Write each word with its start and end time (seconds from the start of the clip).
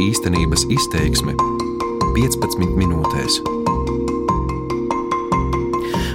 Īstenības 0.00 0.62
izteiksme 0.72 1.34
15 2.16 2.62
minūtēs. 2.78 3.34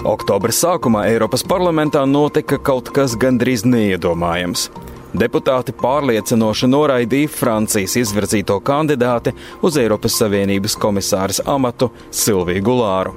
Oktobra 0.02 0.50
sākumā 0.56 1.04
Eiropas 1.12 1.46
parlamentā 1.46 2.02
notika 2.10 2.58
kaut 2.58 2.90
kas 2.96 3.14
gandrīz 3.22 3.68
neiedomājams. 3.70 4.72
Deputāti 5.14 5.76
pārliecinoši 5.78 6.72
noraidīja 6.72 7.30
Francijas 7.30 8.00
izvirzīto 8.02 8.58
kandidāti 8.66 9.36
uz 9.62 9.78
Eiropas 9.78 10.18
Savienības 10.24 10.80
komisāras 10.82 11.44
amatu 11.46 11.92
Silviju 12.10 12.66
Gulāru. 12.66 13.14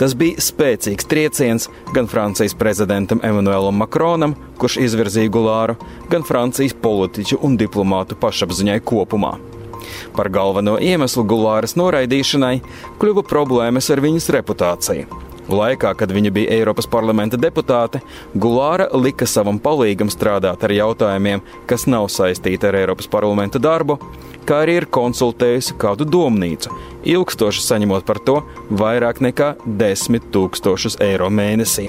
Tas 0.00 0.16
bija 0.16 0.40
spēcīgs 0.40 1.08
trieciens 1.08 1.68
gan 1.92 2.08
Francijas 2.08 2.56
prezidentam 2.56 3.20
Emmanuēlam 3.20 3.76
Makronam, 3.84 4.38
kurš 4.56 4.80
izvirzīja 4.88 5.32
Gulāru, 5.32 5.76
gan 6.08 6.24
Francijas 6.24 6.76
politiķu 6.80 7.44
un 7.44 7.60
diplomātu 7.60 8.16
pašapziņai 8.16 8.80
kopumā. 8.88 9.36
Par 10.16 10.30
galveno 10.32 10.78
iemeslu 10.80 11.24
Gulāras 11.28 11.76
noraidīšanai 11.80 12.56
kļuva 13.02 13.26
problēmas 13.28 13.90
ar 13.92 14.02
viņas 14.04 14.32
reputāciju. 14.38 15.22
Laikā, 15.50 15.90
kad 15.98 16.12
viņa 16.14 16.30
bija 16.30 16.52
Eiropas 16.54 16.86
parlamenta 16.86 17.36
deputāte, 17.40 17.98
Gulāra 18.38 18.86
lika 18.94 19.26
savam 19.26 19.58
palīgam 19.60 20.10
strādāt 20.12 20.62
ar 20.62 20.72
jautājumiem, 20.72 21.42
kas 21.66 21.88
nav 21.90 22.06
saistīti 22.14 22.68
ar 22.68 22.78
Eiropas 22.78 23.10
parlamenta 23.10 23.58
darbu, 23.58 23.98
kā 24.46 24.62
arī 24.62 24.78
ir 24.80 24.86
konsultējusi 24.86 25.74
kādu 25.82 26.06
domnīcu, 26.06 26.70
ilgstoši 27.14 27.66
saņemot 27.66 28.06
par 28.06 28.22
to 28.22 28.38
vairāk 28.70 29.20
nekā 29.24 29.56
10 29.66 30.30
tūkstošus 30.34 31.00
eiro 31.02 31.30
mēnesī. 31.30 31.88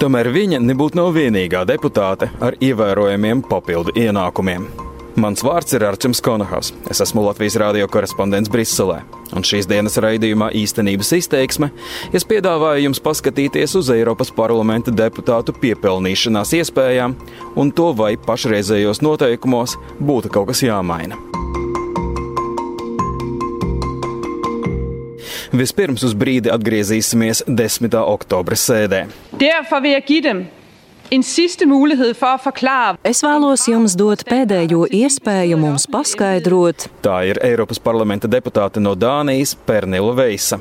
Tomēr 0.00 0.32
viņa 0.32 0.60
nebūtu 0.64 0.98
nav 1.00 1.12
vienīgā 1.16 1.64
deputāte 1.68 2.32
ar 2.40 2.56
ievērojamiem 2.64 3.44
papildu 3.48 3.94
ienākumiem. 3.96 4.83
Mans 5.14 5.44
vārds 5.46 5.70
ir 5.76 5.84
Arčuns 5.86 6.18
Konahas. 6.24 6.72
Es 6.90 6.98
esmu 6.98 7.22
Latvijas 7.22 7.54
radio 7.62 7.86
korespondents 7.86 8.50
Briselē. 8.50 8.96
Un 9.34 9.44
šīs 9.46 9.68
dienas 9.70 9.94
raidījumā 10.02 10.48
īstenības 10.58 11.12
izteiksme 11.20 11.68
es 12.14 12.26
piedāvāju 12.26 12.88
jums 12.88 13.00
paskatīties 13.02 13.76
uz 13.78 13.92
Eiropas 13.94 14.32
parlamenta 14.34 14.90
deputātu 14.90 15.54
piepelnīšanās 15.62 16.56
iespējām 16.58 17.14
un 17.54 17.70
to, 17.70 17.92
vai 17.94 18.16
pašreizējos 18.18 19.04
noteikumos 19.06 19.76
būtu 20.02 20.34
kaut 20.34 20.50
kas 20.50 20.64
jāmaina. 20.66 21.20
Vispirms 25.54 26.02
uz 26.02 26.18
brīdi 26.18 26.50
atgriezīsimies 26.50 27.46
10. 27.46 27.94
oktobra 28.02 28.58
sēdē. 28.58 29.04
Derfor 29.38 29.86
vil 29.86 29.94
jeg 29.94 30.06
give 30.10 30.26
dem 30.26 30.46
en 31.10 31.22
sidste 31.22 31.66
mulighed 31.66 32.16
for 32.16 32.34
at 32.34 32.44
forklare. 32.44 32.98
Es 33.04 33.22
vēlos 33.24 33.66
jums 33.70 33.96
dot 33.98 34.24
pēdējo 34.28 34.86
iespēju 34.90 35.58
mums 35.60 35.88
paskaidrot. 35.90 36.88
Tā 37.04 37.18
ir 37.30 37.40
Eiropas 37.44 37.80
parlamenta 37.82 38.30
deputāte 38.30 38.82
no 38.82 38.94
Dānijas 38.94 39.56
Pernila 39.66 40.14
Veisa. 40.16 40.60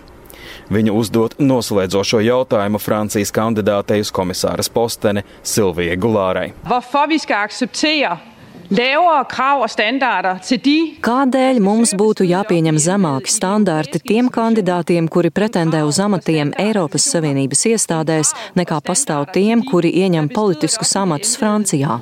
Viņa 0.73 0.93
uzdot 0.95 1.37
noslēdzošo 1.39 2.21
jautājumu 2.23 2.79
Francijas 2.81 3.33
kandidātei 3.35 3.99
uz 4.03 4.11
komisāras 4.15 4.69
posteni 4.71 5.23
Silvijai 5.43 5.97
Gulārai. 5.99 6.51
Hvorfor 6.67 7.09
vi 7.11 7.19
skal 7.21 7.47
acceptere 7.47 8.32
lavere 8.73 9.25
krav 9.29 9.61
og 9.61 9.69
standarder 9.69 10.39
til 10.41 10.59
de 10.65 10.77
Kādēļ 11.05 11.59
mums 11.61 11.91
būtu 11.93 12.25
jāpieņem 12.25 12.79
zemāki 12.81 13.29
standarti 13.29 13.99
tiem 14.01 14.31
kandidātiem, 14.33 15.09
kuri 15.13 15.29
pretendē 15.29 15.83
uz 15.85 15.99
amatiem 16.01 16.53
Eiropas 16.57 17.05
Savienības 17.13 17.61
iestādēs, 17.69 18.33
nekā 18.57 18.79
pastāv 18.81 19.27
tiem, 19.35 19.61
kuri 19.69 19.93
ieņem 20.01 20.31
politiskus 20.33 20.95
amatus 20.97 21.35
Francijā? 21.37 21.99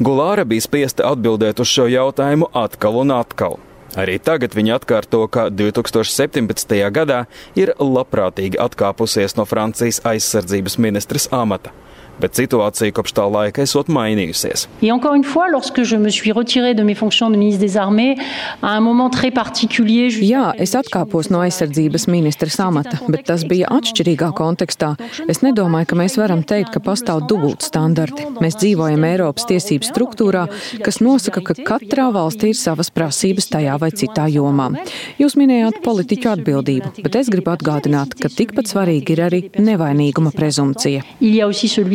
Gulāra 0.00 0.48
bija 0.48 0.64
spiesta 0.64 1.12
atbildēt 1.12 1.60
uz 1.60 1.68
šo 1.68 1.84
jautājumu 1.90 2.48
atkal 2.64 3.02
un 3.04 3.12
atkal. 3.12 3.60
Arī 4.00 4.16
tagad 4.18 4.56
viņa 4.56 4.80
atkārto, 4.80 5.26
ka 5.28 5.50
2017. 5.52 6.80
gadā 6.90 7.26
ir 7.54 7.76
labprātīgi 7.78 8.58
atkāpusies 8.58 9.36
no 9.36 9.44
Francijas 9.44 10.00
aizsardzības 10.08 10.80
ministras 10.80 11.28
amata. 11.30 11.76
Bet 12.20 12.34
situācija 12.38 12.92
kopš 12.94 13.12
tā 13.12 13.24
laika 13.30 13.62
esot 13.62 13.88
mainījusies. 13.88 14.68
Et 14.82 14.92
encore 14.92 15.14
une 15.14 15.24
fois, 15.24 15.48
lorsque 15.50 15.82
je 15.82 15.96
me 15.96 16.08
suis 16.10 16.32
retirée 16.32 16.74
de 16.74 16.82
mes 16.82 16.94
fonctions 16.94 17.30
de 17.30 17.36
ministre 17.36 17.60
des 17.60 17.76
Armées, 17.76 18.16
à 18.62 18.76
un 18.76 18.80
moment 18.80 19.10
très 19.10 19.30
particulier, 19.30 20.10
je- 20.10 20.24
Jā, 20.24 20.52
es 20.58 20.74
atkāpos 20.74 21.30
no 21.30 21.40
aizsardzības 21.40 22.06
ministras 22.08 22.58
amata, 22.60 22.98
bet 23.08 23.24
tas 23.26 23.44
bija 23.44 23.66
atšķirīgā 23.68 24.32
kontekstā. 24.32 24.96
Es 25.28 25.40
nedomāju, 25.40 25.86
ka 25.86 25.96
mēs 25.96 26.16
varam 26.16 26.42
teikt, 26.42 26.72
ka 26.72 26.80
pastāv 26.80 27.26
dubultstandarti. 27.28 28.24
Mēs 28.40 28.56
dzīvojam 28.56 29.04
Eiropas 29.04 29.44
tiesību 29.46 29.84
struktūrā, 29.84 30.48
kas 30.82 31.00
nosaka, 31.00 31.42
ka 31.42 31.54
katrā 31.54 32.08
valstī 32.14 32.48
ir 32.54 32.54
savas 32.54 32.90
prasības 32.90 33.48
tajā 33.50 33.78
vai 33.78 33.90
citā 33.90 34.26
jomā. 34.32 34.70
Jūs 35.18 35.36
minējāt 35.36 35.82
politiķu 35.84 36.30
atbildību, 36.36 37.02
bet 37.02 37.16
es 37.16 37.28
gribu 37.28 37.50
atgādināt, 37.56 38.14
ka 38.20 38.28
tikpat 38.28 38.64
svarīgi 38.72 39.10
ir 39.10 39.18
arī 39.28 39.40
nevainīguma 39.58 40.32
prezumcija. 40.34 41.02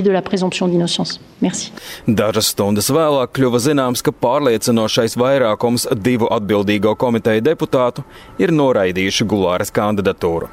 De 0.09 0.14
la 0.18 0.22
présomption 0.22 0.68
d'innocence. 0.68 1.20
Merci. 1.42 1.70
Dažas 2.08 2.50
stundas 2.53 2.90
vēlāk 2.90 3.31
kļuva 3.38 3.62
zināms, 3.62 4.02
ka 4.03 4.12
pārliecinošais 4.25 5.16
vairākums 5.20 5.86
divu 5.94 6.30
atbildīgo 6.34 6.96
komiteju 7.00 7.46
deputātu 7.46 8.06
ir 8.42 8.53
noraidījuši 8.56 9.28
Gulāras 9.30 9.74
kandidatūru. 9.75 10.50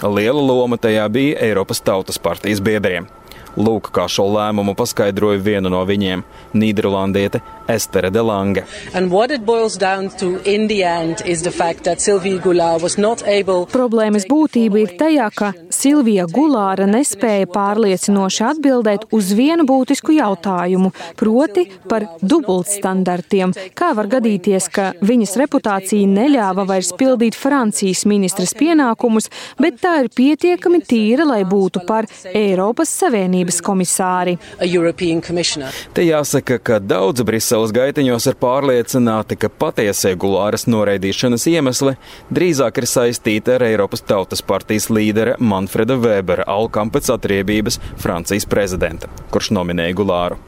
Liela 0.00 0.40
loma 0.40 0.78
tajā 0.80 1.08
bija 1.12 1.40
Eiropas 1.44 1.82
Tautas 1.84 2.16
partijas 2.22 2.62
biedriem. 2.64 3.10
Lūk, 3.58 3.90
kā 3.90 4.06
šo 4.06 4.28
lēmumu 4.30 4.76
paskaidroja 4.78 5.40
viena 5.42 5.72
no 5.72 5.82
viņiem- 5.84 6.22
Nīderlandiete 6.60 7.42
Estere 7.70 8.10
de 8.10 8.22
Lange. 8.22 8.64
And 8.94 9.10
what 9.10 9.30
it 9.30 9.44
boils 9.46 9.76
down 9.78 10.10
to 10.18 10.40
in 10.44 10.66
the 10.68 10.82
end 10.84 11.22
is 11.24 11.42
the 11.42 11.50
fact 11.50 11.84
that 11.84 12.00
Sylvie 12.00 12.38
Goulart 12.38 12.82
was 12.82 12.98
not 12.98 13.22
able 13.26 13.66
Problēmas 13.70 14.26
būtība 14.30 14.80
ir 14.82 14.94
tajā, 14.98 15.28
ka 15.34 15.52
Silvija 15.70 16.26
Gulāra 16.30 16.88
nespēja 16.90 17.46
pārliecinoši 17.52 18.44
atbildēt 18.48 19.06
uz 19.16 19.30
vienu 19.36 19.66
būtisku 19.68 20.14
jautājumu, 20.16 20.90
proti 21.20 21.66
par 21.88 22.08
dubultstandartiem. 22.20 23.54
Kā 23.78 23.92
var 23.96 24.10
gadīties, 24.10 24.68
ka 24.74 24.90
viņas 25.06 25.36
reputācija 25.40 26.10
neļāva 26.10 26.66
vairs 26.68 26.92
pildīt 26.98 27.38
Francijas 27.38 28.04
ministras 28.10 28.56
pienākumus, 28.58 29.30
bet 29.60 29.80
tā 29.84 30.00
ir 30.04 30.10
pietiekami 30.14 30.82
tīra, 30.82 31.28
lai 31.28 31.42
būtu 31.48 31.86
par 31.86 32.10
Eiropas 32.34 32.92
Savienības 33.00 33.62
komisāri? 33.64 34.38
a 34.60 34.64
European 34.64 35.20
commissioner. 35.20 35.68
Te 35.92 36.02
jāsaka, 36.04 36.58
ka 36.58 36.78
daudzi 36.78 37.24
Briseles 37.24 37.59
gaitiņos 37.76 38.26
ir 38.30 38.36
pārliecināti, 38.40 39.36
ka 39.36 39.50
patiesie 39.60 40.14
Gulāras 40.16 40.64
noraidīšanas 40.64 41.44
iemesli 41.52 41.92
drīzāk 42.32 42.80
ir 42.80 42.86
saistīti 42.88 43.52
ar 43.52 43.66
Eiropas 43.66 44.00
Tautas 44.08 44.40
partijas 44.40 44.88
līdera 44.88 45.36
Manfreda 45.38 45.98
Webera 46.00 46.46
alkam 46.48 46.88
pēc 46.88 47.12
atriebības 47.12 47.76
Francijas 48.00 48.48
prezidenta, 48.48 49.12
kurš 49.34 49.52
nominēja 49.58 49.98
Gulāru. 50.00 50.40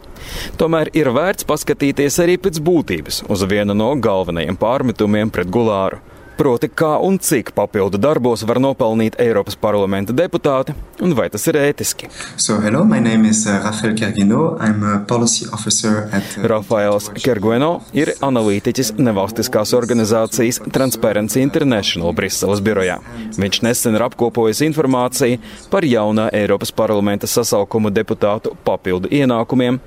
Tomēr 0.56 0.88
ir 0.96 1.12
vērts 1.12 1.44
paskatīties 1.44 2.16
arī 2.24 2.38
pēc 2.40 2.62
būtības 2.64 3.24
uz 3.28 3.44
vienu 3.52 3.76
no 3.76 3.92
galvenajiem 4.08 4.56
pārmetumiem 4.56 5.34
pret 5.34 5.52
Gulāru. 5.52 6.00
Proti, 6.42 6.66
kā 6.66 6.96
un 6.98 7.20
cik 7.22 7.52
papildu 7.54 8.00
darbos 8.02 8.40
var 8.50 8.58
nopelnīt 8.58 9.14
Eiropas 9.22 9.54
parlamenta 9.54 10.10
deputāti, 10.10 10.72
un 10.98 11.12
vai 11.14 11.28
tas 11.30 11.44
ir 11.46 11.54
ētiski. 11.60 12.08
So, 12.34 12.56
hello, 12.64 12.80
my 12.82 12.98
name 12.98 13.28
is 13.30 13.44
uh, 13.46 13.60
Rafael 13.62 13.94
Kergino. 13.94 14.56
I'm 14.58 14.82
a 14.82 14.96
policy 15.06 15.46
officer 15.54 16.08
at. 16.10 16.34
Uh, 16.34 16.48
Rafaels 16.50 17.12
Kergueno 17.22 17.70
ir 17.94 18.10
analītiķis 18.18 18.96
nevalstiskās 18.98 19.70
organizācijas 19.78 20.58
Transparency 20.74 21.44
International 21.46 22.10
Briseles 22.10 22.64
birojā. 22.66 22.98
Viņš 23.38 23.62
nesen 23.62 23.94
ir 23.94 24.02
apkopojis 24.08 24.64
informāciju 24.66 25.38
par 25.70 25.86
jaunā 25.86 26.26
Eiropas 26.42 26.74
parlamenta 26.74 27.30
sasaukuma 27.30 27.94
deputātu 27.94 28.56
papildu 28.66 29.14
ienākumiem 29.14 29.78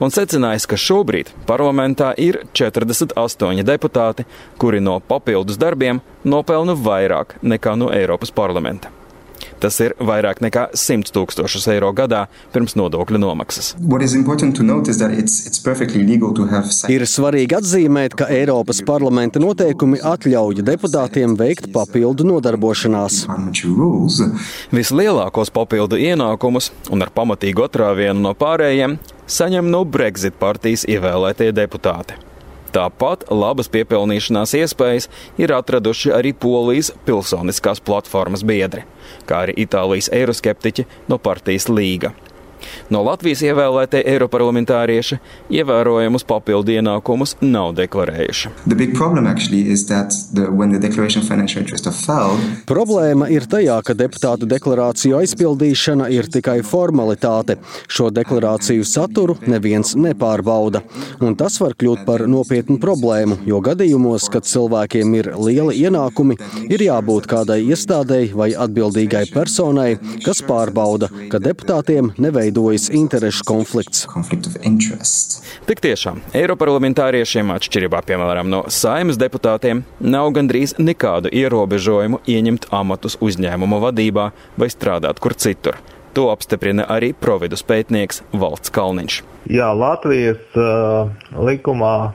un 0.00 0.14
secinājis, 0.14 0.68
ka 0.70 0.78
šobrīd 0.80 1.32
parlamentā 1.48 2.12
ir 2.18 2.42
48 2.52 3.64
deputāti, 3.66 4.26
kuri 4.58 4.80
no 4.80 5.00
papildus 5.00 5.60
darbiem 5.60 6.02
nopelna 6.24 6.76
vairāk 6.76 7.38
nekā 7.42 7.76
no 7.78 7.92
Eiropas 7.94 8.34
parlamenta. 8.34 8.99
Tas 9.60 9.76
ir 9.84 9.94
vairāk 10.00 10.40
nekā 10.44 10.68
100 10.76 11.12
tūkstošus 11.14 11.66
eiro 11.72 11.90
gadā 11.96 12.26
pirms 12.54 12.76
nodokļu 12.78 13.20
nomaksas. 13.20 13.74
What 13.80 14.04
is 14.06 14.14
important 14.18 14.56
to 14.56 14.66
note 14.66 14.90
is 14.90 15.00
that 15.02 15.12
it's, 15.12 15.46
it's 15.46 15.60
perfectly 15.62 16.04
legal 16.06 16.34
to 16.36 16.46
have. 16.50 16.70
Ir 16.92 17.04
svarīgi 17.08 17.58
atzīmēt, 17.58 18.16
ka 18.18 18.28
Eiropas 18.32 18.82
parlamenta 18.86 19.42
noteikumi 19.42 20.00
atļauj 20.04 20.64
deputātiem 20.66 21.36
veikt 21.40 21.70
papildu 21.74 22.26
nodarbošanās. 22.28 23.24
Vislielākos 24.74 25.52
papildu 25.54 26.00
ienākumus 26.00 26.70
un 26.92 27.04
ar 27.04 27.12
pamatīgu 27.14 27.66
atrāvienu 27.68 28.28
no 28.28 28.34
pārējiem 28.38 28.98
saņem 29.30 29.70
no 29.70 29.84
Brexit 29.84 30.40
partijas 30.40 30.86
ievēlētie 30.88 31.52
deputāti. 31.56 32.29
Tāpat 32.70 33.24
labas 33.34 33.66
piepelnīšanās 33.72 34.54
iespējas 34.60 35.08
ir 35.42 35.50
atraduši 35.56 36.12
arī 36.14 36.30
Polijas 36.30 36.92
pilsoniskās 37.06 37.82
platformas 37.82 38.44
biedri, 38.46 38.84
kā 39.26 39.44
arī 39.46 39.56
Itālijas 39.64 40.10
eiroskeptiķi 40.14 40.86
no 41.10 41.18
partijas 41.18 41.66
Līga. 41.66 42.12
No 42.90 43.02
Latvijas 43.06 43.42
ievēlētie 43.46 44.02
eiroparlamentārieši 44.14 45.18
ievērojamus 45.60 46.26
papildu 46.28 46.74
ienākumus 46.76 47.36
nav 47.42 47.74
deklarējuši. 47.78 48.52
Problēma 52.70 53.30
ir 53.32 53.46
tajā, 53.50 53.78
ka 53.86 53.96
deputātu 53.98 54.48
deklarāciju 54.50 55.18
aizpildīšana 55.20 56.10
ir 56.14 56.28
tikai 56.32 56.60
formalitāte. 56.66 57.58
Šo 57.90 58.10
deklarāciju 58.14 58.86
saturu 58.86 59.36
neviens 59.46 59.94
nepārbauda. 59.98 60.82
Un 61.20 61.36
tas 61.38 61.58
var 61.62 61.76
kļūt 61.78 62.04
par 62.08 62.26
nopietnu 62.30 62.78
problēmu, 62.82 63.40
jo 63.48 63.60
gadījumos, 63.64 64.28
kad 64.32 64.48
cilvēkiem 64.48 65.14
ir 65.18 65.30
lieli 65.38 65.76
ienākumi, 65.84 66.38
ir 66.70 66.84
jābūt 66.86 67.28
kādai 67.30 67.60
iestādēji 67.70 68.32
vai 68.36 68.50
atbildīgai 68.54 69.26
personai, 69.34 69.90
kas 70.24 70.42
pārbauda, 70.46 71.10
ka 71.32 71.40
deputātiem 71.42 72.12
neveidojas 72.50 72.90
interešu 72.90 73.44
konflikts. 73.46 74.06
Tik 75.66 75.80
tiešām, 75.80 76.20
Eiroparlamentāriešiem, 76.34 77.52
atšķirībā 77.54 78.02
piemēram 78.06 78.50
no 78.50 78.64
saimnes 78.68 79.18
deputātiem, 79.20 79.84
nav 80.00 80.32
gandrīz 80.34 80.74
nekādu 80.78 81.30
ierobežojumu 81.30 82.20
ieņemt 82.26 82.70
amatus 82.70 83.18
uzņēmuma 83.20 83.80
vadībā 83.86 84.30
vai 84.58 84.68
strādāt 84.68 85.20
kur 85.20 85.34
citur. 85.34 85.78
To 86.14 86.30
apstiprina 86.32 86.88
arī 86.90 87.12
providus 87.14 87.62
pētnieks 87.62 88.24
Valts 88.34 88.70
Kalniņš. 88.74 89.22
Jā, 89.50 89.70
Latvijas 89.70 90.42
uh, 90.58 91.06
likumā 91.38 92.12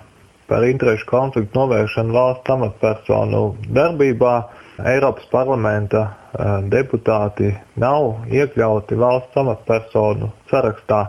par 0.49 0.67
interešu 0.67 1.07
konfliktu 1.09 1.55
novēršanu 1.57 2.13
valsts 2.13 2.51
amatpersonu 2.51 3.55
darbībā 3.71 4.35
Eiropas 4.83 5.23
parlamenta 5.31 6.01
uh, 6.03 6.57
deputāti 6.67 7.53
nav 7.79 8.25
iekļauti 8.27 8.97
valsts 8.99 9.39
amatpersonu 9.39 10.31
sarakstā. 10.51 11.05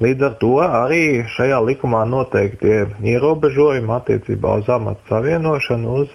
Līdz 0.00 0.26
ar 0.28 0.36
to 0.40 0.50
arī 0.64 1.00
šajā 1.34 1.58
likumā 1.66 2.04
noteiktie 2.08 2.84
ierobežojumi 3.12 3.90
attiecībā 3.96 4.54
uz 4.62 4.70
amatu 4.72 5.10
savienošanu 5.10 5.96
uz 6.04 6.14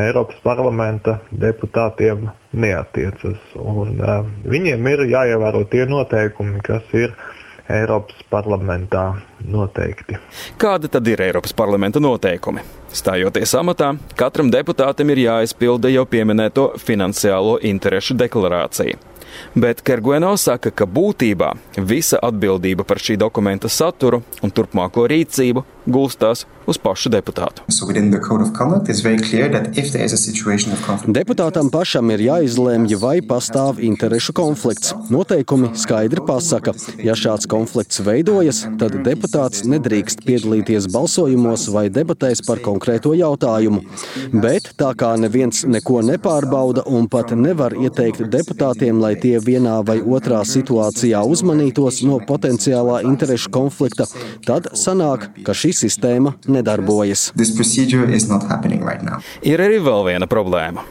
Eiropas 0.00 0.38
parlamenta 0.42 1.18
deputātiem 1.44 2.30
neatiecas. 2.56 3.38
Un, 3.60 4.00
uh, 4.00 4.24
viņiem 4.48 4.88
ir 4.94 5.04
jāievēro 5.12 5.66
tie 5.68 5.84
noteikumi, 5.92 6.64
kas 6.64 6.88
ir 6.96 7.12
Eiropas 7.70 8.24
parlamentā 8.30 9.04
noteikti. 9.46 10.18
Kādi 10.58 10.90
tad 10.90 11.06
ir 11.08 11.22
Eiropas 11.22 11.54
parlamenta 11.56 12.02
noteikumi? 12.02 12.64
Stājoties 12.90 13.54
amatā, 13.54 13.92
katram 14.18 14.50
deputātam 14.50 15.12
ir 15.14 15.22
jāizpilda 15.26 15.92
jau 15.94 16.02
pieminēto 16.10 16.72
finansiālo 16.82 17.60
interešu 17.70 18.18
deklarāciju. 18.18 18.98
Bet 19.54 19.84
Kergueno 19.86 20.32
saka, 20.36 20.72
ka 20.74 20.86
būtībā 20.90 21.52
visa 21.86 22.18
atbildība 22.22 22.84
par 22.84 22.98
šī 22.98 23.16
dokumenta 23.20 23.70
saturu 23.70 24.22
un 24.42 24.50
turpmāko 24.50 25.06
rīcību 25.10 25.62
gulstās 25.86 26.46
uz 26.70 26.78
pašu 26.78 27.10
deputātu. 27.10 27.64
Deputātam 31.10 31.70
pašam 31.72 32.12
ir 32.14 32.22
jāizlemj, 32.26 32.94
vai 33.00 33.16
pastāv 33.26 33.80
interešu 33.82 34.34
konflikts. 34.36 34.92
Noteikumi 35.10 35.72
skaidri 35.80 36.22
pasaka, 36.26 36.74
ja 37.02 37.16
šāds 37.18 37.48
konflikts 37.50 38.02
veidojas, 38.06 38.62
tad 38.80 38.98
deputāts 39.06 39.64
nedrīkst 39.66 40.22
piedalīties 40.26 40.86
balsojumos 40.92 41.66
vai 41.74 41.88
debatēs 41.90 42.44
par 42.46 42.62
konkrēto 42.64 43.14
jautājumu. 43.18 43.82
Bet 44.32 44.72
tā 44.80 44.92
kā 44.98 45.14
neviens 45.20 45.64
neko 45.66 46.04
nepārbauda 46.06 46.86
un 46.86 47.08
pat 47.10 47.34
nevar 47.34 47.74
ieteikt 47.74 48.22
deputātiem, 48.30 49.00
lai 49.02 49.16
tie 49.18 49.38
vienā 49.42 49.80
vai 49.86 49.98
otrā 50.00 50.44
situācijā 50.46 51.24
uzmanītos 51.26 52.02
no 52.06 52.20
potenciālā 52.30 53.00
interešu 53.08 53.50
konflikta, 53.54 54.06
tad 54.46 54.70
sanāk, 54.78 55.30
ka 55.46 55.56
šī 55.56 55.69
sistēma 55.76 56.34
nedarbojas. 56.50 57.30
Right 58.80 59.04
ir 59.42 59.62
arī 59.62 59.78
vēl 59.82 60.06
viena 60.12 60.26
problēma. 60.30 60.84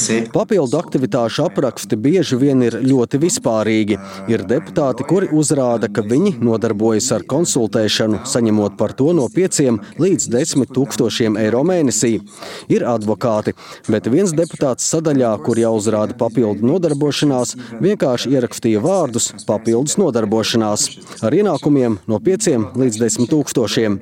Say... 0.00 0.24
Papildu 0.34 0.78
aktivitāšu 0.80 1.44
apraksti 1.46 1.98
bieži 2.00 2.38
vien 2.40 2.64
ir 2.66 2.76
ļoti 2.82 3.20
vispārīgi. 3.22 3.98
Ir 4.32 4.42
deputāti, 4.50 5.06
kuri 5.06 5.28
uzrāda, 5.30 5.86
ka 5.92 6.02
viņi 6.06 6.32
nodarbojas 6.42 7.10
ar 7.14 7.26
konsultēšanu, 7.30 8.24
saņemot 8.26 8.74
par 8.80 8.96
to 8.98 9.12
no 9.14 9.28
5 9.30 10.00
līdz 10.02 10.26
10 10.32 10.72
tūkstošiem 10.74 11.38
eiro 11.38 11.62
mēnesī. 11.66 12.16
Ir 12.72 12.86
advokāti, 12.90 13.54
bet 13.86 14.10
viens 14.10 14.34
deputāts 14.34 14.88
sadaļā, 14.90 15.36
kur 15.44 15.60
jāuzrāda 15.60 16.18
papildu 16.18 16.66
nodarbošanās, 16.66 17.54
vienkārši 17.78 18.34
ierakstīja 18.34 18.82
vārdus 18.82 19.30
papildus 19.46 20.00
nodarbošanās 20.02 20.88
ar 21.22 21.38
ienākumiem 21.38 22.00
no 22.10 22.18
5 22.26 22.74
līdz 22.80 23.00
10 23.04 23.30
tūkstošiem. 23.30 24.00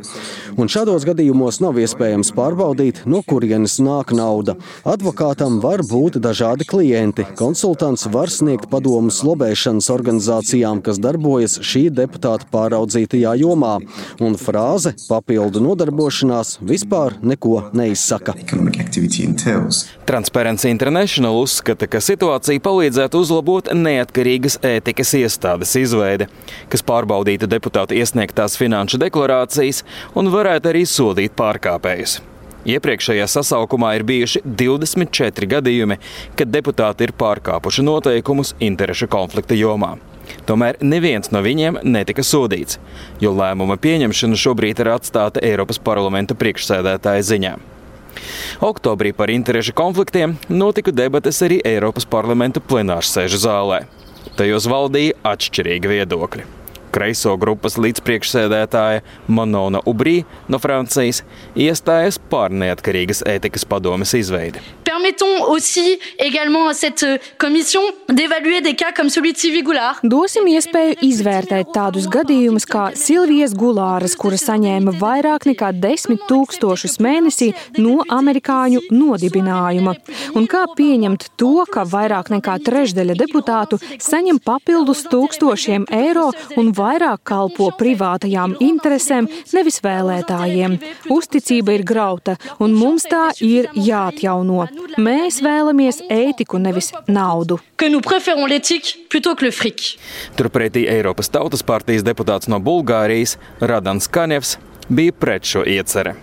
Un 0.58 0.72
šādos 0.72 1.04
gadījumos 1.08 1.57
nav 1.62 1.78
iespējams 1.80 2.32
pārbaudīt, 2.36 3.02
no 3.06 3.22
kurienes 3.26 3.78
nāk 3.82 4.12
nauda. 4.16 4.56
Advokātam 4.88 5.58
var 5.62 5.82
būt 5.86 6.18
dažādi 6.22 6.66
klienti. 6.68 7.26
Konsultants 7.38 8.06
var 8.12 8.32
sniegt 8.32 8.68
padomus 8.72 9.20
lobēšanas 9.26 9.90
organizācijām, 9.94 10.82
kas 10.84 11.00
darbojas 11.02 11.58
šī 11.64 11.88
deputāta 11.94 12.48
pāraudzītajā 12.52 13.34
jomā. 13.42 13.78
Un 14.24 14.36
frāze 14.40 14.94
papildu 15.08 15.62
nodarbošanās 15.64 16.58
vispār 16.64 17.18
neko 17.22 17.68
neizsaka. 17.76 18.34
Transparency 20.08 20.70
International 20.72 21.36
uzskata, 21.42 21.88
ka 21.90 22.00
situācija 22.02 22.62
palīdzētu 22.64 23.22
uzlabot 23.22 23.72
neatkarīgas 23.76 24.58
ētikas 24.64 25.14
iestādes 25.18 25.74
izveide, 25.80 26.28
kas 26.72 26.84
pārbaudītu 26.86 27.48
deputātu 27.50 27.96
iesniegtās 27.98 28.56
finanšu 28.60 29.00
deklarācijas 29.02 29.84
un 30.18 30.30
varētu 30.32 30.72
arī 30.72 30.84
sodīt 30.88 31.36
pārkāpējus. 31.48 32.20
Iepriekšējā 32.68 33.24
sasaukumā 33.30 33.94
ir 33.96 34.04
bijuši 34.04 34.42
24 34.44 35.48
gadījumi, 35.54 35.96
kad 36.36 36.50
deputāti 36.52 37.06
ir 37.06 37.14
pārkāpuši 37.16 37.84
noteikumus 37.86 38.52
interešu 38.60 39.08
konflikta 39.08 39.56
jomā. 39.56 39.94
Tomēr 40.44 40.76
neviens 40.84 41.30
no 41.32 41.40
viņiem 41.40 41.78
netika 41.88 42.24
sodīts, 42.26 42.76
jo 43.22 43.32
lēmuma 43.32 43.78
pieņemšana 43.80 44.36
šobrīd 44.42 44.82
ir 44.82 44.92
atstāta 44.98 45.40
Eiropas 45.40 45.80
parlamenta 45.80 46.36
priekšsēdētāja 46.36 47.24
ziņā. 47.30 47.54
Oktobrī 48.66 49.14
par 49.16 49.32
interešu 49.32 49.72
konfliktiem 49.78 50.36
notika 50.50 50.92
debates 50.92 51.40
arī 51.46 51.62
Eiropas 51.64 52.04
parlamenta 52.04 52.60
plenārsēžu 52.60 53.40
zālē. 53.46 53.84
Tajos 54.36 54.68
valdīja 54.68 55.16
atšķirīgi 55.32 55.96
viedokļi 55.96 56.57
kreiso 56.98 57.36
grupas 57.38 57.78
līdzpriekšsēdētāja 57.78 59.04
Monona 59.30 59.82
Ubrī 59.86 60.24
no 60.50 60.58
Francijas 60.62 61.22
iestājas 61.54 62.18
par 62.30 62.50
neatkarīgas 62.50 63.22
ētikas 63.28 63.66
padomes 63.68 64.14
izveidi. 64.18 64.62
Permettons 64.88 65.44
aussi 65.54 65.98
également 66.18 66.68
à 66.68 66.74
cette 66.74 67.06
commission 67.38 67.80
d'évaluer 68.08 68.60
des 68.60 68.74
cas 68.74 68.92
comme 68.92 69.10
celui 69.10 69.32
de 69.32 69.38
Sylvie 69.38 69.62
Goulard. 69.62 70.00
Dosim 70.02 70.48
iespēju 70.50 70.96
izvērtēt 71.04 71.70
tādus 71.74 72.08
gadījumus 72.10 72.66
kā 72.66 72.88
Silvijas 72.98 73.54
Gulāras, 73.54 74.16
kura 74.18 74.38
saņēma 74.40 74.96
vairāk 74.98 75.46
nekā 75.50 75.70
10 75.78 76.24
tūkstošus 76.26 76.98
mēnesī 77.04 77.52
no 77.78 78.00
amerikāņu 78.08 78.88
nodibinājuma. 78.90 79.94
Un 80.34 80.48
kā 80.50 80.64
pieņemt 80.74 81.28
to, 81.38 81.62
ka 81.70 81.84
vairāk 81.86 82.32
nekā 82.34 82.58
trešdaļa 82.66 83.18
deputātu 83.22 83.78
saņem 84.02 84.42
papildus 84.42 85.04
tūkstošiem 85.12 85.86
eiro 85.94 86.30
un 86.56 86.72
vairāk 86.72 86.87
kalpo 87.28 87.68
privātajām 87.78 88.56
interesēm, 88.64 89.28
nevis 89.52 89.80
vēlētājiem. 89.84 90.78
Uzticība 91.12 91.76
ir 91.76 91.84
grauta, 91.88 92.36
un 92.58 92.74
mums 92.78 93.06
tā 93.08 93.28
ir 93.44 93.68
jāatjauno. 93.74 94.66
Mēs 94.98 95.42
vēlamies 95.44 96.02
ētiku, 96.08 96.60
nevis 96.62 96.92
naudu. 97.06 97.58
Turpretī 100.38 100.86
Eiropas 100.90 101.30
Tautas 101.32 101.62
partijas 101.62 102.06
deputāts 102.06 102.48
no 102.48 102.60
Bulgārijas 102.60 103.36
Radans 103.60 104.08
Kanevs 104.08 104.56
bija 104.88 105.12
pret 105.12 105.44
šo 105.44 105.64
ieceri. 105.66 106.14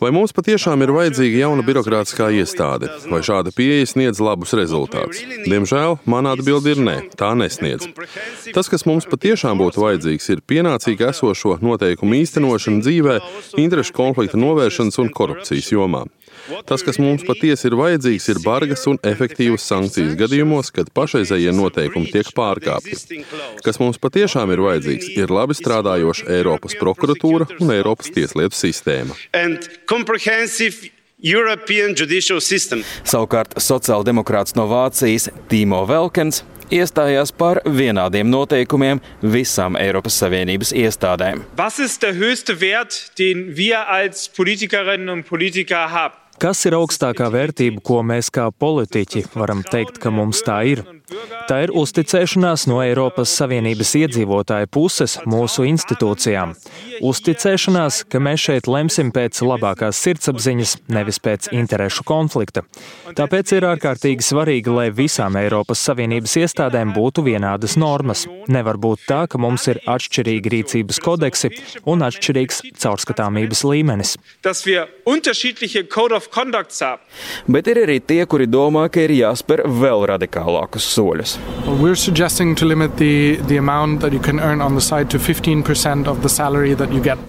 Vai 0.00 0.10
mums 0.14 0.34
patiešām 0.36 0.82
ir 0.84 0.92
vajadzīga 0.94 1.40
jauna 1.40 1.64
birokrātiskā 1.66 2.28
iestāde, 2.36 2.90
vai 3.10 3.22
šāda 3.26 3.52
pieeja 3.56 3.88
sniedz 3.90 4.20
labus 4.22 4.52
rezultātus? 4.58 5.22
Diemžēl 5.48 5.98
mana 6.04 6.34
atbilde 6.36 6.74
ir 6.76 6.82
nē, 6.84 6.96
tā 7.18 7.32
nesniedz. 7.38 7.88
Tas, 8.52 8.70
kas 8.70 8.86
mums 8.88 9.08
patiešām 9.08 9.58
būtu 9.62 9.82
vajadzīgs, 9.82 10.28
ir 10.34 10.44
pienācīgi 10.46 11.08
esošo 11.10 11.56
noteikumu 11.64 12.20
īstenošana 12.20 12.84
dzīvē, 12.84 13.18
interešu 13.62 13.96
konflikta 13.96 14.38
novēršanas 14.40 15.00
un 15.02 15.10
korupcijas 15.16 15.72
jomā. 15.72 16.04
Tas, 16.66 16.82
kas 16.86 16.98
mums 17.02 17.24
patiesi 17.26 17.68
ir 17.70 17.76
vajadzīgs, 17.78 18.28
ir 18.32 18.40
bargas 18.44 18.86
un 18.90 18.98
efektīvas 19.06 19.66
sankcijas 19.66 20.16
gadījumos, 20.18 20.72
kad 20.74 20.90
pašreizējie 20.96 21.54
noteikumi 21.56 22.10
tiek 22.12 22.30
pārkāpti. 22.36 23.22
Kas 23.66 23.80
mums 23.82 24.00
patiešām 24.02 24.52
ir 24.54 24.62
vajadzīgs, 24.64 25.12
ir 25.18 25.32
labi 25.34 25.56
strādājoša 25.58 26.28
Eiropas 26.38 26.76
prokuratūra 26.80 27.48
un 27.60 27.72
Eiropas 27.74 28.12
tieslietu 28.14 28.58
sistēma. 28.58 29.16
Savukārt 33.06 33.56
sociāldemokrāts 33.56 34.58
no 34.58 34.66
Vācijas 34.70 35.30
Tīmo 35.50 35.80
Velkens 35.88 36.44
iestājās 36.70 37.32
par 37.32 37.62
vienādiem 37.64 38.28
noteikumiem 38.30 39.00
visām 39.22 39.78
Eiropas 39.80 40.18
Savienības 40.20 40.74
iestādēm. 40.76 41.44
Was 41.56 41.78
ist 41.78 42.02
der 42.02 42.14
höchste 42.14 42.60
Wert, 42.60 43.12
den 43.18 43.56
wir 43.56 43.88
als 43.88 44.28
Politikerinnen 44.28 45.08
und 45.08 45.26
Politiker 45.26 45.90
haben? 45.90 46.25
Kas 46.36 46.66
ir 46.68 46.74
augstākā 46.76 47.30
vērtība, 47.32 47.80
ko 47.80 48.02
mēs 48.04 48.28
kā 48.34 48.50
politiķi 48.52 49.22
varam 49.32 49.62
teikt, 49.64 49.96
ka 50.02 50.12
mums 50.12 50.42
tā 50.44 50.58
ir? 50.68 50.82
Tā 51.46 51.60
ir 51.62 51.70
uzticēšanās 51.70 52.64
no 52.66 52.80
Eiropas 52.82 53.30
Savienības 53.38 53.92
iedzīvotāju 54.00 54.66
puses 54.74 55.12
mūsu 55.22 55.62
institūcijām. 55.70 56.56
Uzticēšanās, 57.06 58.00
ka 58.10 58.18
mēs 58.22 58.46
šeit 58.48 58.66
lemsim 58.66 59.12
pēc 59.14 59.38
labākās 59.46 60.00
sirdsapziņas, 60.02 60.72
nevis 60.90 61.20
pēc 61.22 61.46
interešu 61.54 62.02
konflikta. 62.08 62.64
Tāpēc 63.14 63.52
ir 63.54 63.68
ārkārtīgi 63.68 64.26
svarīgi, 64.26 64.72
lai 64.74 64.88
visām 64.90 65.38
Eiropas 65.38 65.84
Savienības 65.86 66.34
iestādēm 66.42 66.90
būtu 66.96 67.22
vienādas 67.28 67.78
normas. 67.78 68.24
Nevar 68.50 68.80
būt 68.82 69.06
tā, 69.06 69.20
ka 69.30 69.38
mums 69.38 69.68
ir 69.70 69.78
atšķirīgi 69.86 70.54
rīcības 70.56 70.98
kodeksi 71.06 71.52
un 71.86 72.02
atšķirīgs 72.08 72.64
caurskatāmības 72.82 73.62
līmenis. 73.62 74.16
Bet 77.46 77.70
ir 77.70 77.82
arī 77.86 78.00
tie, 78.02 78.20
kuri 78.26 78.50
domā, 78.50 78.88
ka 78.90 79.06
ir 79.06 79.14
jāspēr 79.20 79.66
vēl 79.70 80.06
radikālākus 80.10 80.95
soļus. 80.96 81.36
Well, 81.66 81.94
the, 82.96 83.38
the 83.48 83.60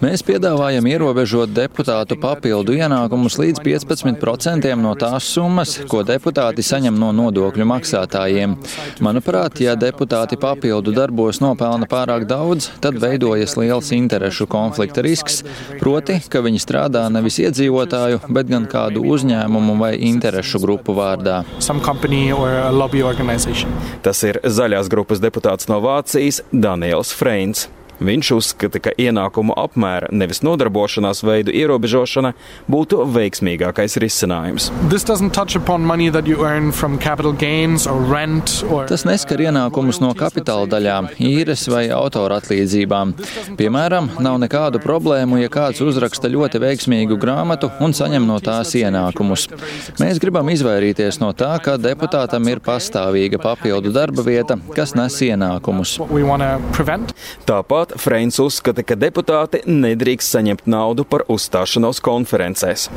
Mēs 0.03 0.23
piedāvājam 0.25 0.87
ierobežot 0.91 1.53
deputātu 1.55 2.17
papildu 2.21 2.75
ienākumus 2.77 3.37
līdz 3.41 3.61
15% 3.65 4.75
no 4.81 4.93
tās 4.99 5.27
summas, 5.33 5.77
ko 5.89 6.03
deputāti 6.07 6.65
saņem 6.65 6.97
no 6.99 7.11
nodokļu 7.15 7.67
maksātājiem. 7.71 8.55
Manuprāt, 9.03 9.61
ja 9.63 9.75
deputāti 9.79 10.37
papildu 10.39 10.93
darbos 10.95 11.41
nopelna 11.43 11.89
pārāk 11.89 12.27
daudz, 12.29 12.69
tad 12.83 12.99
veidojas 13.01 13.57
liels 13.59 13.91
interešu 13.95 14.47
konflikta 14.51 15.03
risks, 15.05 15.43
proti, 15.81 16.19
ka 16.29 16.43
viņi 16.45 16.63
strādā 16.63 17.05
nevis 17.13 17.39
iedzīvotāju, 17.43 18.23
bet 18.29 18.51
gan 18.51 18.67
kādu 18.69 19.05
uzņēmumu 19.15 19.77
vai 19.81 19.93
interešu 20.09 20.61
grupu 20.63 20.95
vārdā. 20.97 21.41
Tas 24.05 24.21
ir 24.27 24.41
zaļās 24.43 24.89
grupas 24.91 25.21
deputāts 25.23 25.69
no 25.71 25.79
Vācijas 25.83 26.43
Daniels 26.51 27.13
Freins. 27.15 27.67
Viņš 27.97 28.31
uzskata, 28.35 28.81
ka 28.83 28.91
ienākumu 28.93 29.55
apmēra, 29.57 30.11
nevis 30.13 30.43
nodarbošanās 30.45 31.23
veidu 31.25 31.53
ierobežošana 31.55 32.33
būtu 32.69 33.01
veiksmīgākais 33.15 33.97
risinājums. 34.03 34.69
Or... 38.69 38.85
Tas 38.89 39.05
neskar 39.07 39.41
ienākumus 39.47 40.01
no 40.03 40.11
kapitāla 40.17 40.67
daļām, 40.69 41.09
īres 41.17 41.65
vai 41.71 41.87
autora 41.93 42.37
atlīdzībām. 42.41 43.15
Piemēram, 43.57 44.11
nav 44.23 44.37
nekādu 44.43 44.81
problēmu, 44.83 45.41
ja 45.41 45.49
kāds 45.53 45.81
uzraksta 45.85 46.29
ļoti 46.31 46.61
veiksmīgu 46.61 47.17
grāmatu 47.21 47.71
un 47.83 47.95
saņem 47.97 48.27
no 48.29 48.37
tās 48.43 48.75
ienākumus. 48.77 49.47
Mēs 50.01 50.21
gribam 50.21 50.49
izvairīties 50.53 51.21
no 51.23 51.31
tā, 51.37 51.55
ka 51.63 51.77
deputātam 51.81 52.45
ir 52.51 52.61
pastāvīga 52.63 53.41
papildu 53.41 53.93
darba 53.95 54.25
vieta, 54.27 54.59
kas 54.75 54.93
nes 54.97 55.17
ienākumus. 55.25 55.97
Tāpat 57.47 57.86
Turklāt 57.87 58.01
Freins 58.01 58.37
uzskata, 58.39 58.83
ka 58.83 58.95
deputāti 58.95 59.61
nedrīkst 59.65 60.35
saņemt 60.35 60.67
naudu 60.67 61.05
par 61.07 61.23
uzstāšanos 61.27 62.01
konferencēs. 62.03 62.89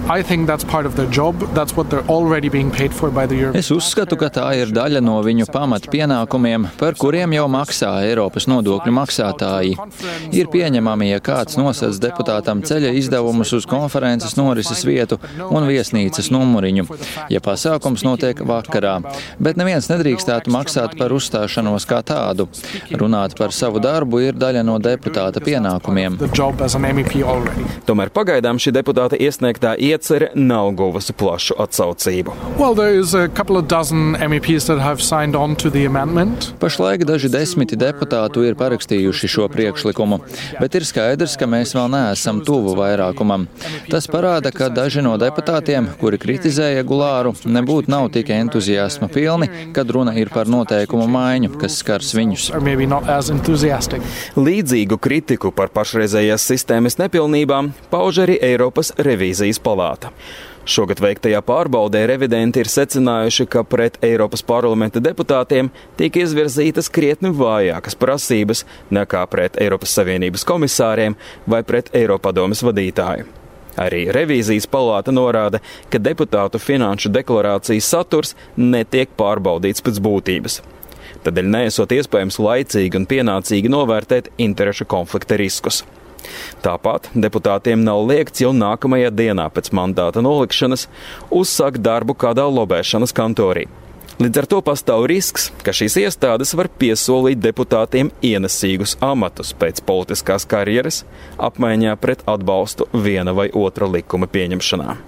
Es 3.55 3.71
uzskatu, 3.71 4.17
ka 4.17 4.31
tā 4.31 4.49
ir 4.59 4.73
daļa 4.75 5.01
no 5.01 5.21
viņu 5.23 5.47
pamatpienākumiem, 5.53 6.69
par 6.79 6.95
kuriem 6.99 7.33
jau 7.37 7.47
maksā 7.49 7.93
Eiropas 8.09 8.49
nodokļu 8.51 8.93
maksātāji. 8.93 9.77
Ir 10.33 10.51
pieņemami, 10.51 11.11
ja 11.13 11.21
kāds 11.21 11.59
nosedz 11.61 12.01
deputātam 12.03 12.63
ceļa 12.63 12.93
izdevumus 12.99 13.53
uz 13.55 13.67
konferences 13.71 14.37
norises 14.39 14.83
vietu 14.85 15.21
un 15.51 15.69
viesnīcas 15.71 16.31
numuriņu, 16.35 16.87
ja 17.31 17.43
pasākums 17.45 18.05
notiek 18.07 18.43
vakarā, 18.43 18.99
bet 19.39 19.61
neviens 19.61 19.91
nedrīkstētu 19.93 20.51
maksāt 20.51 20.99
par 20.99 21.15
uzstāšanos 21.15 21.87
kā 21.87 22.03
tādu. 22.07 22.49
Runāt 22.91 23.39
par 23.39 23.55
savu 23.55 23.83
darbu 23.83 24.25
ir 24.25 24.39
daļa 24.41 24.65
no 24.67 24.80
deputāta 24.85 25.43
pienākumiem. 25.45 26.19
Tomēr 27.89 28.13
pagaidām 28.15 28.61
šī 28.63 28.73
deputāta 28.77 29.19
iesniegtā 29.21 29.75
iecerē 29.79 30.33
nav 30.39 30.73
guvusi 30.79 31.15
plašu 31.17 31.57
atsaucību. 31.65 32.35
Well, 32.61 32.75
Pašlaik 36.61 37.05
daži 37.09 37.31
desmiti 37.33 37.77
deputātu 37.81 38.45
ir 38.47 38.57
parakstījuši 38.59 39.31
šo 39.31 39.49
priekšlikumu, 39.53 40.21
bet 40.61 40.77
ir 40.79 40.87
skaidrs, 40.89 41.37
ka 41.41 41.49
mēs 41.51 41.75
vēl 41.77 41.89
neesam 41.93 42.41
tuvu 42.45 42.75
vairākumam. 42.79 43.47
Tas 43.91 44.09
parāda, 44.11 44.53
ka 44.55 44.69
daži 44.73 45.05
no 45.05 45.17
deputātiem, 45.21 45.89
kuri 46.01 46.21
kritizēja 46.21 46.85
Gulāru, 46.87 47.35
nebūtu 47.45 47.93
nav 47.93 48.11
tik 48.15 48.31
entuziasma 48.35 49.09
pilni, 49.13 49.49
kad 49.77 49.91
runa 49.91 50.15
ir 50.19 50.31
par 50.33 50.51
noteikumu 50.51 51.09
maiņu, 51.11 51.55
kas 51.61 51.81
skars 51.83 52.13
viņus. 52.17 52.51
Līdz 54.41 54.70
Līdzīgu 54.71 55.01
kritiku 55.03 55.51
par 55.51 55.73
pašreizējās 55.75 56.45
sistēmas 56.47 56.95
nepilnībām 57.01 57.73
pauž 57.91 58.21
arī 58.23 58.37
Eiropas 58.39 58.93
revīzijas 59.03 59.59
palāta. 59.65 60.13
Šogad 60.63 61.03
veiktajā 61.03 61.41
pārbaudē 61.43 62.05
revidenti 62.07 62.63
ir 62.63 62.71
secinājuši, 62.71 63.49
ka 63.51 63.65
pret 63.67 63.99
Eiropas 64.07 64.47
parlamenta 64.47 65.03
deputātiem 65.03 65.73
tiek 65.99 66.21
izvirzītas 66.23 66.87
krietni 66.87 67.35
vājākas 67.35 67.99
prasības 67.99 68.63
nekā 68.95 69.27
pret 69.35 69.59
Eiropas 69.59 69.99
Savienības 69.99 70.47
komisāriem 70.47 71.19
vai 71.51 71.65
pret 71.67 71.91
Eiropadomes 71.91 72.63
vadītāju. 72.63 73.27
Arī 73.75 74.07
revīzijas 74.15 74.71
palāta 74.71 75.11
norāda, 75.11 75.59
ka 75.91 75.99
deputātu 75.99 76.63
finanšu 76.63 77.11
deklarācijas 77.19 77.91
saturs 77.91 78.37
netiek 78.55 79.19
pārbaudīts 79.19 79.83
pēc 79.83 79.99
būtības. 79.99 80.63
Tādēļ 81.25 81.49
nesot 81.53 81.93
iespējams 81.93 82.39
laicīgi 82.41 83.01
un 83.01 83.09
pienācīgi 83.11 83.73
novērtēt 83.73 84.31
interešu 84.41 84.87
konflikta 84.89 85.37
riskus. 85.41 85.83
Tāpat 86.65 87.11
deputātiem 87.17 87.83
nav 87.85 88.03
liekts 88.09 88.43
jau 88.45 88.53
nākamajā 88.57 89.13
dienā 89.15 89.49
pēc 89.53 89.71
mandāta 89.77 90.23
nolikšanas 90.25 90.87
uzsākt 91.33 91.81
darbu 91.85 92.17
kādā 92.19 92.47
lobēšanas 92.49 93.17
kantorī. 93.17 93.67
Līdz 94.21 94.43
ar 94.43 94.47
to 94.53 94.59
pastāv 94.61 95.07
risks, 95.09 95.47
ka 95.65 95.73
šīs 95.73 95.95
iestādes 96.03 96.53
var 96.59 96.69
piesolīt 96.83 97.41
deputātiem 97.41 98.11
ienesīgus 98.21 98.99
amatus 99.01 99.55
pēc 99.57 99.81
politiskās 99.89 100.45
karjeras, 100.45 101.07
apmaiņā 101.41 101.97
pret 102.03 102.27
atbalstu 102.29 102.91
viena 102.93 103.33
vai 103.33 103.49
otra 103.65 103.89
likuma 103.89 104.29
pieņemšanā. 104.29 105.01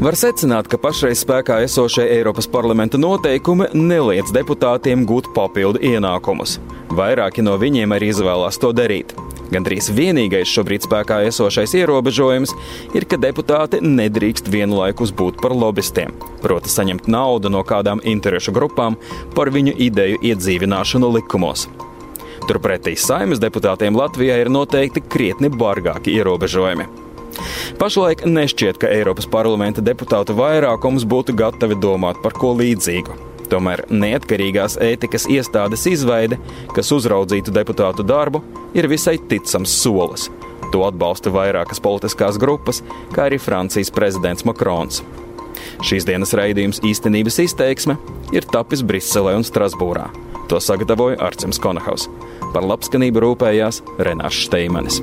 Var 0.00 0.16
secināt, 0.16 0.64
ka 0.64 0.78
pašreiz 0.80 1.20
spēkā 1.20 1.58
esošie 1.60 2.06
Eiropas 2.14 2.46
parlamenta 2.48 2.96
noteikumi 2.96 3.66
neliedz 3.76 4.30
deputātiem 4.32 5.02
gūt 5.04 5.26
papildu 5.36 5.82
ienākumus. 5.84 6.54
Vairāki 6.96 7.44
no 7.44 7.58
viņiem 7.60 7.92
arī 7.92 8.08
izvēlās 8.08 8.56
to 8.62 8.70
darīt. 8.72 9.12
Gandrīz 9.52 9.90
vienīgais 9.92 10.48
šobrīd 10.48 10.86
spēkā 10.86 11.18
esošais 11.28 11.74
ierobežojums 11.82 12.54
ir, 12.96 13.04
ka 13.04 13.18
deputāti 13.20 13.82
nedrīkst 13.84 14.48
vienlaikus 14.48 15.12
būt 15.12 15.42
par 15.44 15.52
lobbystiem, 15.52 16.16
proti 16.40 16.72
saņemt 16.72 17.04
naudu 17.12 17.52
no 17.52 17.60
kādām 17.60 18.00
interešu 18.00 18.56
grupām 18.56 18.96
par 19.36 19.52
viņu 19.52 19.76
ideju 19.90 20.22
iedzīvināšanu 20.32 21.12
likumos. 21.18 21.66
Turpretī 22.48 22.96
saimnes 22.96 23.44
deputātiem 23.44 24.00
Latvijā 24.00 24.40
ir 24.40 24.48
noteikti 24.48 25.04
krietni 25.12 25.52
bargāki 25.52 26.16
ierobežojumi. 26.16 26.88
Pašlaik 27.80 28.24
nešķiet, 28.28 28.80
ka 28.80 28.90
Eiropas 28.92 29.28
parlamenta 29.30 29.84
deputātu 29.84 30.36
vairākums 30.38 31.06
būtu 31.08 31.36
gatavi 31.38 31.78
domāt 31.80 32.20
par 32.24 32.36
ko 32.36 32.52
līdzīgu. 32.58 33.16
Tomēr 33.50 33.82
neatkarīgās 33.90 34.76
ētikas 34.82 35.26
iestādes 35.30 35.86
izveide, 35.90 36.38
kas 36.74 36.92
uzraudzītu 36.94 37.54
deputātu 37.54 38.06
darbu, 38.06 38.44
ir 38.78 38.86
visai 38.90 39.16
ticams 39.30 39.74
solis. 39.82 40.28
To 40.70 40.84
atbalsta 40.86 41.32
vairākas 41.34 41.82
politiskās 41.82 42.38
grupas, 42.38 42.84
kā 43.14 43.26
arī 43.26 43.40
Francijas 43.42 43.90
prezidents 43.90 44.46
Makrons. 44.46 45.02
Šīs 45.84 46.06
dienas 46.06 46.34
raidījums 46.36 46.82
īstenības 46.86 47.40
izteiksme 47.46 47.98
ir 48.36 48.46
tapis 48.54 48.84
Briselē 48.86 49.34
un 49.40 49.46
Strasbūrā. 49.46 50.06
To 50.50 50.62
sagatavoja 50.62 51.18
Arčuns 51.26 51.60
Konahaus. 51.62 52.08
Par 52.54 52.66
labskanību 52.66 53.26
rūpējās 53.26 53.82
Renāšs 54.02 54.46
Steimanis. 54.48 55.02